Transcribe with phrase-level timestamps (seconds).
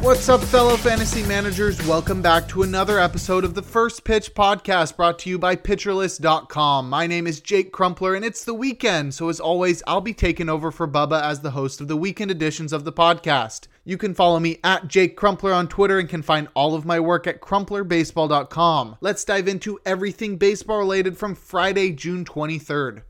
[0.00, 1.84] What's up, fellow fantasy managers?
[1.86, 6.88] Welcome back to another episode of the First Pitch Podcast brought to you by PitcherList.com.
[6.88, 10.50] My name is Jake Crumpler, and it's the weekend, so as always, I'll be taking
[10.50, 13.68] over for Bubba as the host of the weekend editions of the podcast.
[13.84, 17.00] You can follow me at Jake Crumpler on Twitter and can find all of my
[17.00, 18.96] work at crumplerbaseball.com.
[19.00, 23.02] Let's dive into everything baseball related from Friday, June 23rd.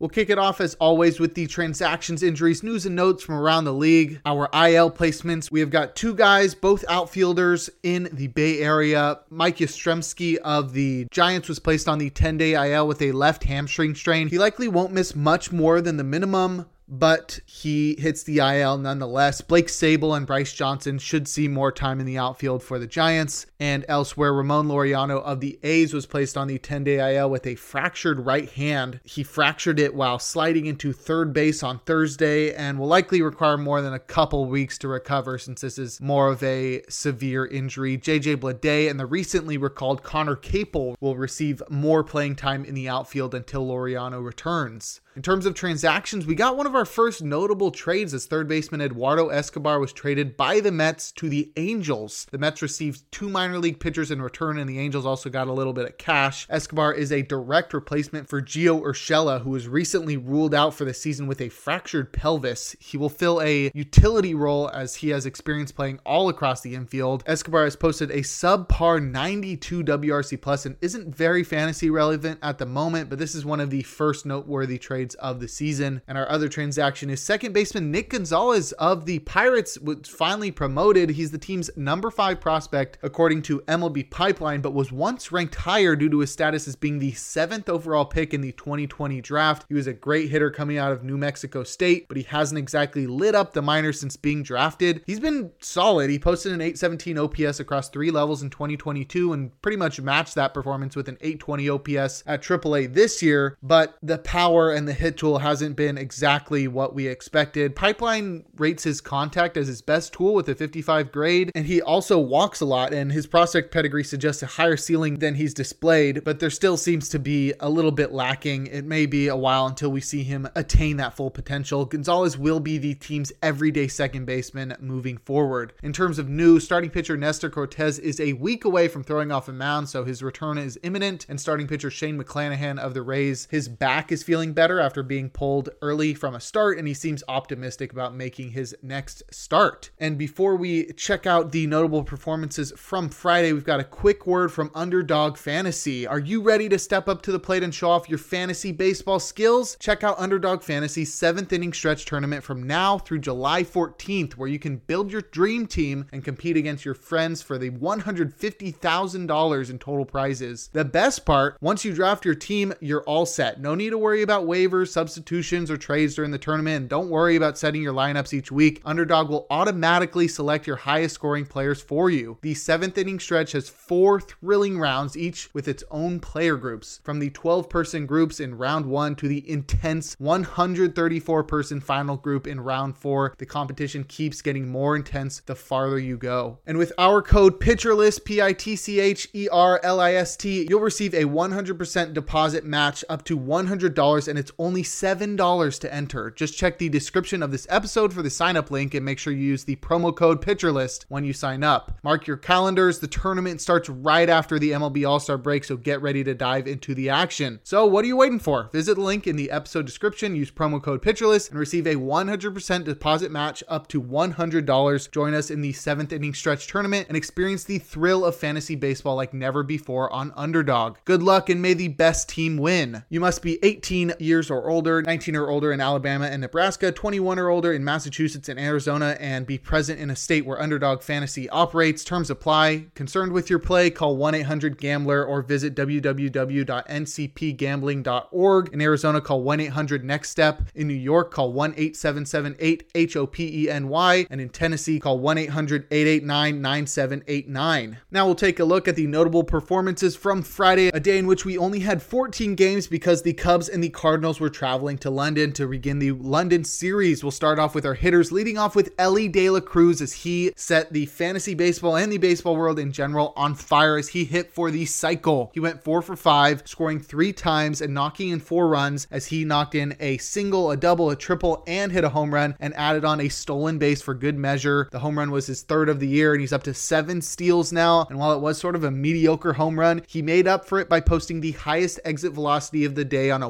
[0.00, 3.64] We'll kick it off as always with the transactions, injuries, news, and notes from around
[3.64, 4.22] the league.
[4.24, 5.50] Our IL placements.
[5.50, 9.20] We have got two guys, both outfielders in the Bay Area.
[9.28, 13.44] Mike Yastrzemski of the Giants was placed on the 10 day IL with a left
[13.44, 14.28] hamstring strain.
[14.28, 19.40] He likely won't miss much more than the minimum but he hits the IL nonetheless.
[19.40, 23.46] Blake Sabol and Bryce Johnson should see more time in the outfield for the Giants.
[23.60, 27.46] And elsewhere, Ramon Laureano of the A's was placed on the 10 day IL with
[27.46, 28.98] a fractured right hand.
[29.04, 33.80] He fractured it while sliding into third base on Thursday and will likely require more
[33.80, 37.96] than a couple weeks to recover since this is more of a severe injury.
[37.96, 42.88] JJ Bleday and the recently recalled Conner Capel will receive more playing time in the
[42.88, 45.00] outfield until Laureano returns.
[45.16, 48.80] In terms of transactions, we got one of our first notable trades as third baseman
[48.80, 52.28] Eduardo Escobar was traded by the Mets to the Angels.
[52.30, 55.52] The Mets received two minor league pitchers in return, and the Angels also got a
[55.52, 56.46] little bit of cash.
[56.48, 60.94] Escobar is a direct replacement for Gio Urshela, who was recently ruled out for the
[60.94, 62.76] season with a fractured pelvis.
[62.78, 67.24] He will fill a utility role as he has experience playing all across the infield.
[67.26, 72.66] Escobar has posted a subpar 92 WRC plus and isn't very fantasy relevant at the
[72.66, 76.02] moment, but this is one of the first noteworthy trades trades of the season.
[76.06, 81.10] And our other transaction is second baseman Nick Gonzalez of the Pirates was finally promoted.
[81.10, 85.96] He's the team's number five prospect according to MLB Pipeline, but was once ranked higher
[85.96, 89.64] due to his status as being the seventh overall pick in the 2020 draft.
[89.68, 93.06] He was a great hitter coming out of New Mexico State, but he hasn't exactly
[93.06, 95.02] lit up the minors since being drafted.
[95.06, 96.10] He's been solid.
[96.10, 100.52] He posted an 817 OPS across three levels in 2022 and pretty much matched that
[100.52, 104.94] performance with an 820 OPS at AAA this year, but the power and the the
[104.94, 107.76] hit tool hasn't been exactly what we expected.
[107.76, 112.18] Pipeline rates his contact as his best tool with a 55 grade, and he also
[112.18, 116.40] walks a lot, and his prospect pedigree suggests a higher ceiling than he's displayed, but
[116.40, 118.66] there still seems to be a little bit lacking.
[118.66, 121.84] It may be a while until we see him attain that full potential.
[121.84, 125.72] Gonzalez will be the team's everyday second baseman moving forward.
[125.84, 129.48] In terms of new, starting pitcher Nestor Cortes is a week away from throwing off
[129.48, 133.46] a mound, so his return is imminent, and starting pitcher Shane McClanahan of the Rays,
[133.52, 137.22] his back is feeling better after being pulled early from a start, and he seems
[137.28, 139.90] optimistic about making his next start.
[139.98, 144.50] And before we check out the notable performances from Friday, we've got a quick word
[144.50, 146.06] from Underdog Fantasy.
[146.06, 149.20] Are you ready to step up to the plate and show off your fantasy baseball
[149.20, 149.76] skills?
[149.78, 154.58] Check out Underdog Fantasy's seventh inning stretch tournament from now through July 14th, where you
[154.58, 160.04] can build your dream team and compete against your friends for the $150,000 in total
[160.04, 160.70] prizes.
[160.72, 163.60] The best part, once you draft your team, you're all set.
[163.60, 166.76] No need to worry about waivers waivers, substitutions, or trades during the tournament.
[166.76, 168.80] And don't worry about setting your lineups each week.
[168.84, 172.38] Underdog will automatically select your highest scoring players for you.
[172.42, 177.00] The seventh inning stretch has four thrilling rounds, each with its own player groups.
[177.04, 182.46] From the 12 person groups in round one to the intense 134 person final group
[182.46, 186.58] in round four, the competition keeps getting more intense the farther you go.
[186.66, 190.36] And with our code PITCHERLIST, P I T C H E R L I S
[190.36, 195.94] T, you'll receive a 100% deposit match up to $100 and it's only $7 to
[195.94, 196.30] enter.
[196.30, 199.32] Just check the description of this episode for the sign up link and make sure
[199.32, 201.98] you use the promo code PitcherList when you sign up.
[202.04, 202.98] Mark your calendars.
[202.98, 206.66] The tournament starts right after the MLB All Star break, so get ready to dive
[206.66, 207.58] into the action.
[207.64, 208.68] So, what are you waiting for?
[208.72, 212.84] Visit the link in the episode description, use promo code PitcherList, and receive a 100%
[212.84, 215.10] deposit match up to $100.
[215.10, 219.16] Join us in the seventh inning stretch tournament and experience the thrill of fantasy baseball
[219.16, 220.98] like never before on Underdog.
[221.06, 223.04] Good luck and may the best team win.
[223.08, 227.38] You must be 18 years or older, 19 or older in Alabama and Nebraska, 21
[227.38, 231.48] or older in Massachusetts and Arizona, and be present in a state where Underdog Fantasy
[231.50, 232.02] operates.
[232.04, 232.86] Terms apply.
[232.94, 238.72] Concerned with your play, call 1 800 Gambler or visit www.ncpgambling.org.
[238.72, 240.62] In Arizona, call 1 800 Next Step.
[240.74, 244.26] In New York, call 1 877 8 H O P E N Y.
[244.30, 247.98] And in Tennessee, call 1 800 889 9789.
[248.10, 251.44] Now we'll take a look at the notable performances from Friday, a day in which
[251.44, 255.52] we only had 14 games because the Cubs and the Cardinals were traveling to London
[255.52, 257.22] to begin the London series.
[257.22, 260.52] We'll start off with our hitters, leading off with Elly De La Cruz as he
[260.56, 264.52] set the fantasy baseball and the baseball world in general on fire as he hit
[264.52, 265.50] for the cycle.
[265.54, 269.44] He went four for five, scoring three times and knocking in four runs as he
[269.44, 273.04] knocked in a single, a double, a triple, and hit a home run and added
[273.04, 274.88] on a stolen base for good measure.
[274.90, 277.72] The home run was his third of the year and he's up to seven steals
[277.72, 278.06] now.
[278.08, 280.88] And while it was sort of a mediocre home run, he made up for it
[280.88, 283.48] by posting the highest exit velocity of the day on a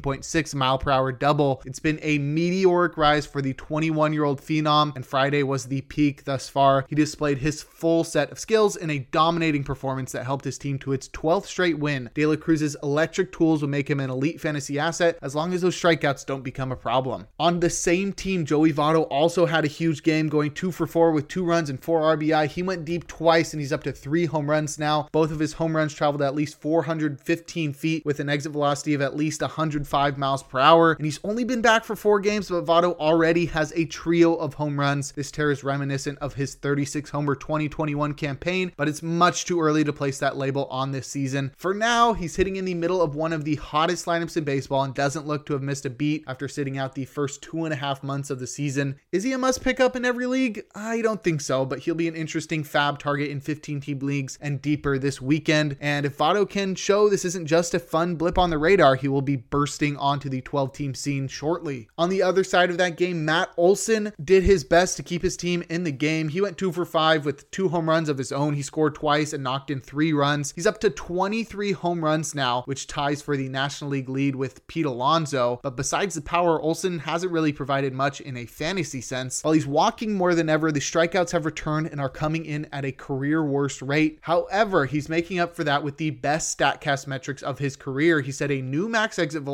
[0.00, 1.62] 116.6 mile per hour double.
[1.64, 5.82] It's been a meteoric rise for the 21 year old phenom, and Friday was the
[5.82, 6.84] peak thus far.
[6.88, 10.78] He displayed his full set of skills in a dominating performance that helped his team
[10.80, 12.10] to its 12th straight win.
[12.14, 15.62] De La Cruz's electric tools will make him an elite fantasy asset as long as
[15.62, 17.26] those strikeouts don't become a problem.
[17.38, 21.12] On the same team, Joey Votto also had a huge game, going two for four
[21.12, 22.48] with two runs and four RBI.
[22.48, 25.08] He went deep twice and he's up to three home runs now.
[25.12, 29.00] Both of his home runs traveled at least 415 feet with an exit velocity of
[29.00, 29.42] at least
[29.82, 30.92] 105 miles per hour.
[30.92, 34.54] And he's only been back for four games, but Votto already has a trio of
[34.54, 35.12] home runs.
[35.12, 39.84] This tear is reminiscent of his 36 homer 2021 campaign, but it's much too early
[39.84, 41.52] to place that label on this season.
[41.56, 44.84] For now, he's hitting in the middle of one of the hottest lineups in baseball
[44.84, 47.72] and doesn't look to have missed a beat after sitting out the first two and
[47.72, 48.96] a half months of the season.
[49.10, 50.62] Is he a must pick up in every league?
[50.74, 54.38] I don't think so, but he'll be an interesting FAAB target in 15 team leagues
[54.40, 55.76] and deeper this weekend.
[55.80, 59.08] And if Votto can show this isn't just a fun blip on the radar, he
[59.08, 59.61] will be bursting
[59.96, 61.88] onto the 12 team scene shortly.
[61.98, 65.36] On the other side of that game, Matt Olson did his best to keep his
[65.36, 66.28] team in the game.
[66.28, 68.54] He went two for five with two home runs of his own.
[68.54, 70.52] He scored twice and knocked in three runs.
[70.54, 74.66] He's up to 23 home runs now, which ties for the National League lead with
[74.66, 75.60] Pete Alonso.
[75.62, 79.42] But besides the power, Olson hasn't really provided much in a fantasy sense.
[79.42, 82.84] While he's walking more than ever, the strikeouts have returned and are coming in at
[82.84, 84.18] a career worst rate.
[84.22, 88.20] However, he's making up for that with the best StatCast metrics of his career.
[88.20, 89.51] He set a new max exit velocity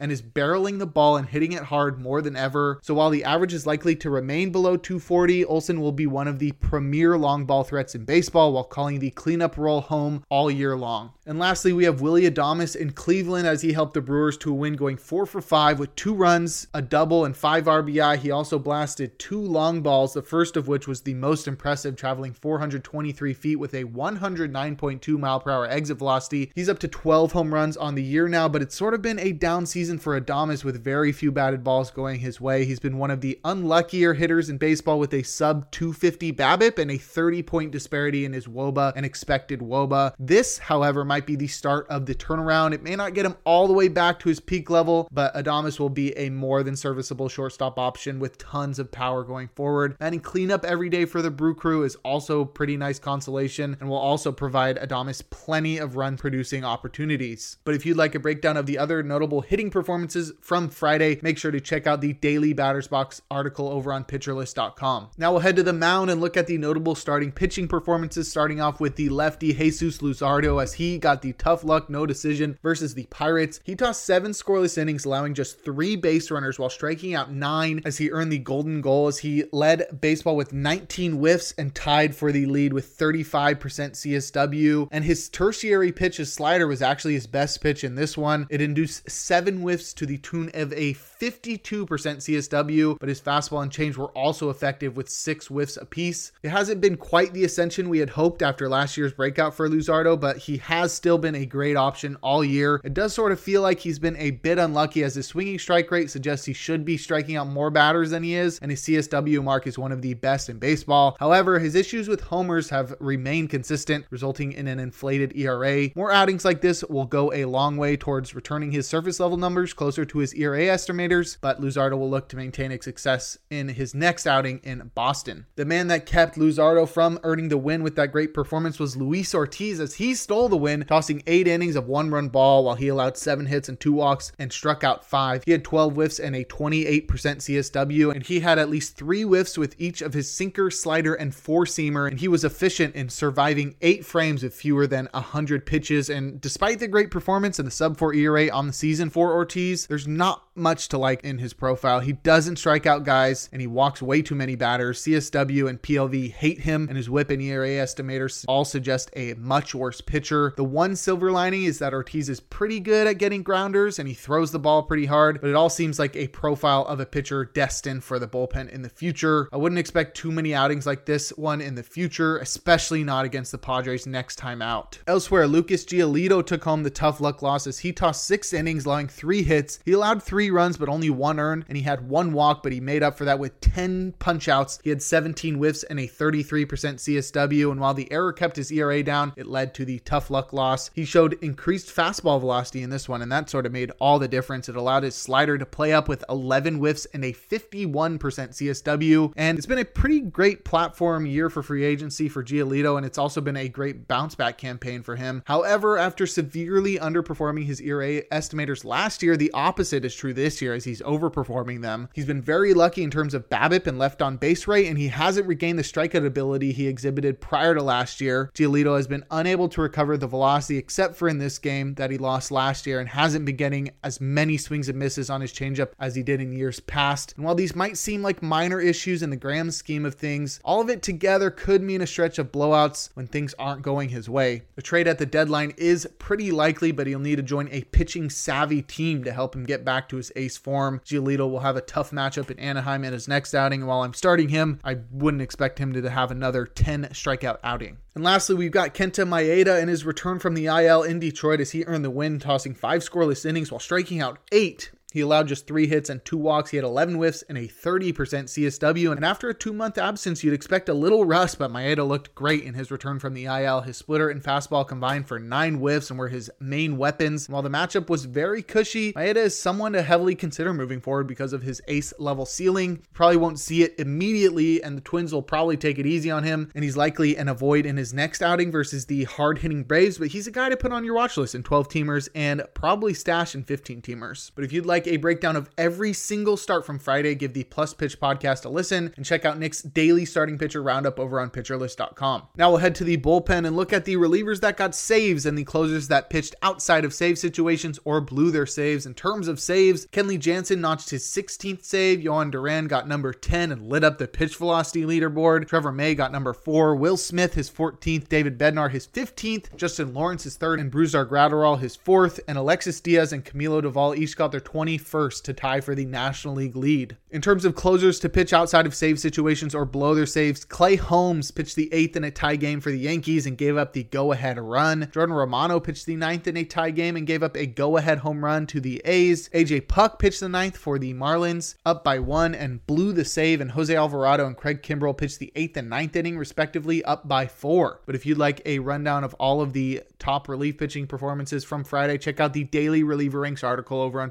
[0.00, 2.80] and is barreling the ball and hitting it hard more than ever.
[2.82, 6.38] So while the average is likely to remain below 240, Olson will be one of
[6.38, 10.76] the premier long ball threats in baseball while calling the cleanup role home all year
[10.76, 11.12] long.
[11.26, 14.54] And lastly, we have Willie Adames in Cleveland as he helped the Brewers to a
[14.54, 18.18] win going 4 for 5 with two runs, a double, and 5 RBI.
[18.18, 22.34] He also blasted two long balls, the first of which was the most impressive, traveling
[22.34, 26.52] 423 feet with a 109.2 mile per hour exit velocity.
[26.54, 29.18] He's up to 12 home runs on the year now, but it's sort of been
[29.18, 32.66] a down season for Adames with very few batted balls going his way.
[32.66, 36.90] He's been one of the unluckier hitters in baseball with a sub 250 BABIP and
[36.90, 40.12] a 30 point disparity in his WOBA and expected WOBA.
[40.18, 42.74] This, however, might be the start of the turnaround.
[42.74, 45.78] It may not get him all the way back to his peak level, but Adames
[45.78, 49.96] will be a more than serviceable shortstop option with tons of power going forward.
[50.00, 53.96] Adding cleanup every day for the Brew Crew is also pretty nice consolation and will
[53.96, 57.58] also provide Adames plenty of run producing opportunities.
[57.62, 61.38] But if you'd like a breakdown of the other notable hitting performances from Friday, make
[61.38, 65.10] sure to check out the daily batters box article over on pitcherlist.com.
[65.16, 68.60] Now we'll head to the mound and look at the notable starting pitching performances, starting
[68.60, 69.52] off with the lefty
[69.84, 73.60] Jesus Luzardo as he got the tough luck no decision versus the Pirates.
[73.62, 77.98] He tossed seven scoreless innings, allowing just three base runners while striking out nine as
[77.98, 82.32] he earned the golden goal as he led baseball with 19 whiffs and tied for
[82.32, 84.88] the lead with 35% CSW.
[84.90, 88.46] And his tertiary pitch, his slider, was actually his best pitch in this one.
[88.48, 93.70] It induced seven whiffs to the tune of a 52% CSW, but his fastball and
[93.70, 96.32] change were also effective with six whiffs apiece.
[96.42, 100.18] It hasn't been quite the ascension we had hoped after last year's breakout for Luzardo,
[100.18, 102.80] but he has still been a great option all year.
[102.84, 105.90] It does sort of feel like he's been a bit unlucky as his swinging strike
[105.90, 109.42] rate suggests he should be striking out more batters than he is, and his CSW
[109.42, 111.16] mark is one of the best in baseball.
[111.18, 115.90] However, his issues with homers have remained consistent, resulting in an inflated ERA.
[115.94, 119.72] More outings like this will go a long way towards returning his surface level numbers
[119.72, 123.94] closer to his ERA estimators, but Luzardo will look to maintain a success in his
[123.94, 125.46] next outing in Boston.
[125.56, 129.34] The man that kept Luzardo from earning the win with that great performance was Luis
[129.34, 132.88] Ortiz as he stole the win tossing eight innings of one run ball while he
[132.88, 135.42] allowed seven hits and two walks and struck out five.
[135.44, 139.58] He had 12 whiffs and a 28% CSW, and he had at least three whiffs
[139.58, 143.76] with each of his sinker, slider, and four seamer, and he was efficient in surviving
[143.82, 146.10] eight frames with fewer than 100 pitches.
[146.10, 149.86] And despite the great performance and the sub 4 ERA on the season for Ortiz,
[149.86, 152.00] there's not much to like in his profile.
[152.00, 155.02] He doesn't strike out guys and he walks way too many batters.
[155.02, 159.74] CSW and PLV hate him, and his whip and ERA estimators all suggest a much
[159.74, 160.52] worse pitcher.
[160.56, 164.14] The one silver lining is that Ortiz is pretty good at getting grounders and he
[164.14, 167.44] throws the ball pretty hard, but it all seems like a profile of a pitcher
[167.44, 169.48] destined for the bullpen in the future.
[169.52, 173.52] I wouldn't expect too many outings like this one in the future, especially not against
[173.52, 174.98] the Padres next time out.
[175.06, 177.78] Elsewhere, Lucas Giolito took home the tough luck losses.
[177.78, 179.80] he tossed six innings, allowing three hits.
[179.84, 182.80] He allowed three runs, but only one earned, and he had one walk, but he
[182.80, 184.78] made up for that with 10 punch outs.
[184.82, 189.02] He had 17 whiffs and a 33% CSW, and while the error kept his ERA
[189.02, 190.90] down, it led to the tough luck loss.
[190.94, 194.28] He showed increased fastball velocity in this one, and that sort of made all the
[194.28, 194.68] difference.
[194.68, 199.58] It allowed his slider to play up with 11 whiffs and a 51% CSW, and
[199.58, 203.40] it's been a pretty great platform year for free agency for Giolito, and it's also
[203.40, 205.42] been a great bounce back campaign for him.
[205.46, 210.74] However, after severely underperforming his ERA estimators last year, the opposite is true this year
[210.74, 212.08] as he's overperforming them.
[212.12, 215.08] He's been very lucky in terms of BABIP and left on base rate, and he
[215.08, 218.50] hasn't regained the strikeout ability he exhibited prior to last year.
[218.54, 222.18] Giolito has been unable to recover the velocity except for in this game that he
[222.18, 225.92] lost last year and hasn't been getting as many swings and misses on his changeup
[225.98, 227.34] as he did in years past.
[227.36, 230.80] And while these might seem like minor issues in the grand scheme of things, all
[230.80, 234.62] of it together could mean a stretch of blowouts when things aren't going his way.
[234.76, 238.30] A trade at the deadline is pretty likely, but he'll need to join a pitching
[238.30, 241.00] savvy team to help him get back to his ace form.
[241.04, 243.86] Giolito will have a tough matchup in Anaheim in his next outing.
[243.86, 247.98] While I'm starting him, I wouldn't expect him to have another 10 strikeout outing.
[248.14, 251.72] And lastly, we've got Kenta Maeda in his return from the IL in Detroit as
[251.72, 255.68] he earned the win, tossing five scoreless innings while striking out eight he allowed just
[255.68, 256.72] three hits and two walks.
[256.72, 259.12] He had 11 whiffs and a 30% CSW.
[259.12, 262.64] And after a two month absence, you'd expect a little rust, but Maeda looked great
[262.64, 263.82] in his return from the IL.
[263.82, 267.48] His splitter and fastball combined for nine whiffs and were his main weapons.
[267.48, 271.52] While the matchup was very cushy, Maeda is someone to heavily consider moving forward because
[271.52, 273.00] of his ace level ceiling.
[273.12, 276.72] Probably won't see it immediately, and the Twins will probably take it easy on him.
[276.74, 280.28] And he's likely an avoid in his next outing versus the hard hitting Braves, but
[280.28, 283.54] he's a guy to put on your watch list in 12 teamers and probably stash
[283.54, 284.50] in 15 teamers.
[284.56, 287.64] But if you'd like like a breakdown of every single start from Friday, give the
[287.64, 291.50] Plus Pitch podcast a listen and check out Nick's daily starting pitcher roundup over on
[291.50, 292.44] pitcherlist.com.
[292.56, 295.58] Now we'll head to the bullpen and look at the relievers that got saves and
[295.58, 299.04] the closers that pitched outside of save situations or blew their saves.
[299.04, 302.20] In terms of saves, Kenley Jansen notched his 16th save.
[302.20, 305.68] Jhoan Duran got number 10 and lit up the pitch velocity leaderboard.
[305.68, 306.96] Trevor May got number 4.
[306.96, 308.28] Will Smith his 14th.
[308.28, 309.76] David Bednar his 15th.
[309.76, 310.80] Justin Lawrence his 3rd.
[310.80, 312.40] And Brusdar Graterol his 4th.
[312.48, 316.04] And Alexis Diaz and Camilo Doval each got their 20 21st to tie for the
[316.04, 317.16] National League lead.
[317.30, 320.96] In terms of closers to pitch outside of save situations or blow their saves, Clay
[320.96, 324.04] Holmes pitched the eighth in a tie game for the Yankees and gave up the
[324.04, 325.08] go ahead run.
[325.12, 328.18] Jordan Romano pitched the ninth in a tie game and gave up a go ahead
[328.18, 329.48] home run to the A's.
[329.50, 333.60] AJ Puk pitched the ninth for the Marlins, up by one and blew the save.
[333.60, 337.46] And Jose Alvarado and Craig Kimbrel pitched the eighth and ninth inning, respectively, up by
[337.46, 338.00] four.
[338.06, 341.84] But if you'd like a rundown of all of the top relief pitching performances from
[341.84, 344.30] Friday, check out the daily reliever ranks article over on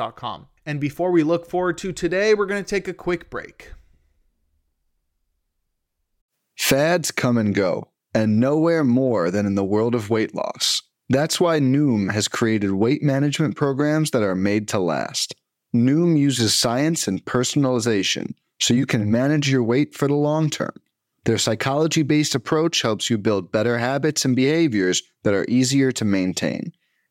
[0.00, 3.72] pitcherlist.com and before we look forward to today, we're going to take a quick break.
[6.56, 10.82] Fads come and go, and nowhere more than in the world of weight loss.
[11.08, 15.34] That's why Noom has created weight management programs that are made to last.
[15.74, 20.74] Noom uses science and personalization so you can manage your weight for the long term.
[21.24, 26.04] Their psychology based approach helps you build better habits and behaviors that are easier to
[26.04, 26.72] maintain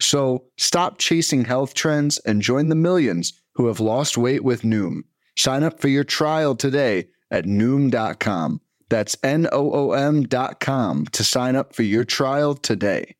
[0.00, 5.02] So stop chasing health trends and join the millions who have lost weight with Noom.
[5.36, 8.60] Sign up for your trial today at Noom.com.
[8.88, 13.14] That's N O O M.com to sign up for your trial today.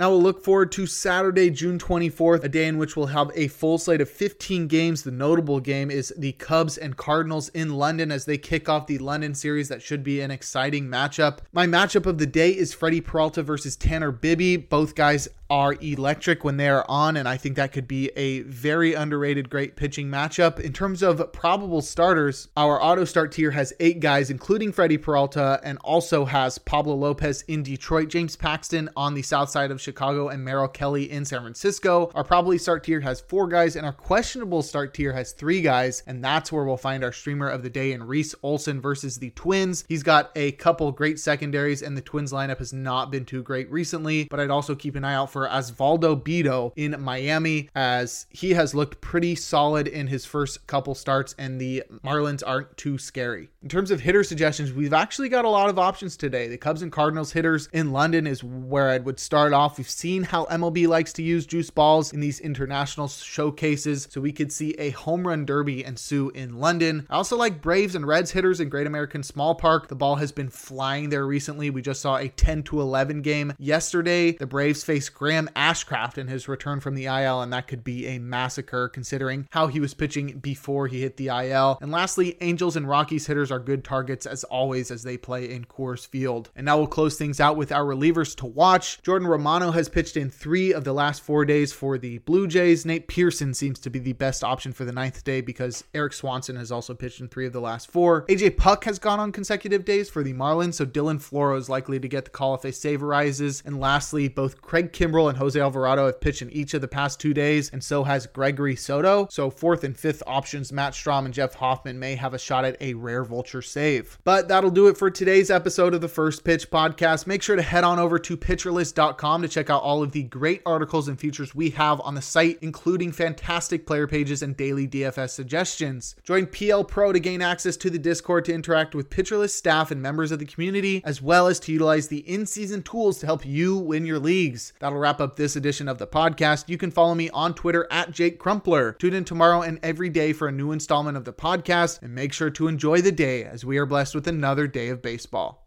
[0.00, 3.48] Now we'll look forward to Saturday, June 24th, a day in which we'll have a
[3.48, 5.02] full slate of 15 games.
[5.02, 8.96] The notable game is the Cubs and Cardinals in London as they kick off the
[8.96, 9.68] London series.
[9.68, 11.40] That should be an exciting matchup.
[11.52, 14.70] My matchup of the day is Freddie Peralta versus Tanner Bibee.
[14.70, 18.42] Both guys are electric when they are on, and I think that could be a
[18.42, 20.60] very underrated, great pitching matchup.
[20.60, 25.60] In terms of probable starters, our auto start tier has eight guys, including Freddie Peralta,
[25.64, 29.89] and also has Pablo Lopez in Detroit, James Paxton on the south side of Chicago,
[29.98, 32.10] and Merrill Kelly in San Francisco.
[32.14, 36.02] Our probably start tier has four guys, and our questionable start tier has three guys,
[36.06, 39.30] and that's where we'll find our streamer of the day in Reese Olson versus the
[39.30, 39.84] Twins.
[39.88, 43.70] He's got a couple great secondaries, and the Twins lineup has not been too great
[43.70, 48.50] recently, but I'd also keep an eye out for Osvaldo Bido in Miami, as he
[48.54, 53.50] has looked pretty solid in his first couple starts, and the Marlins aren't too scary.
[53.62, 56.48] In terms of hitter suggestions, we've actually got a lot of options today.
[56.48, 59.79] The Cubs and Cardinals hitters in London is where I would start off.
[59.80, 64.30] We've seen how MLB likes to use juice balls in these international showcases, so we
[64.30, 67.06] could see a home run derby ensue in London.
[67.08, 69.88] I also like Braves and Reds hitters in Great American Small Park.
[69.88, 71.70] The ball has been flying there recently.
[71.70, 74.32] We just saw a 10 to 11 game yesterday.
[74.32, 77.84] The Braves face Great Graham Ashcraft in his return from the IL, and that could
[77.84, 81.78] be a massacre considering how he was pitching before he hit the IL.
[81.80, 85.66] And lastly, Angels and Rockies hitters are good targets as always as they play in
[85.66, 86.50] Coors Field.
[86.56, 89.00] And now we'll close things out with our relievers to watch.
[89.04, 92.84] Jordan Romano has pitched in three of the last four days for the Blue Jays.
[92.84, 96.56] Nate Pearson seems to be the best option for the ninth day because Erik Swanson
[96.56, 98.26] has also pitched in three of the last four.
[98.26, 101.98] AJ Puk has gone on consecutive days for the Marlins, so Dylan Floro is likely
[102.00, 103.62] to get the call if a save arises.
[103.64, 107.20] And lastly, both Craig Kimbrel and Jose Alvarado have pitched in each of the past
[107.20, 109.28] two days, and so has Gregory Soto.
[109.30, 112.80] So fourth and fifth options, Matt Strahm and Jeff Hoffman may have a shot at
[112.80, 114.18] a rare vulture save.
[114.24, 117.26] But that'll do it for today's episode of the First Pitch Podcast.
[117.26, 120.62] Make sure to head on over to pitcherlist.com to check out all of the great
[120.64, 125.30] articles and features we have on the site, including fantastic player pages and daily DFS
[125.30, 126.14] suggestions.
[126.24, 130.00] Join PL Pro to gain access to the Discord to interact with PitcherList staff and
[130.00, 133.44] members of the community, as well as to utilize the in season tools to help
[133.44, 134.72] you win your leagues.
[134.78, 136.68] That'll wrap up this edition of the podcast.
[136.68, 138.92] You can follow me on Twitter at Jake Crumpler.
[138.92, 142.32] Tune in tomorrow and every day for a new installment of the podcast, and make
[142.32, 145.66] sure to enjoy the day as we are blessed with another day of baseball.